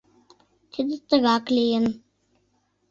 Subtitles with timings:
[0.71, 1.85] Тиде тыгак лийын.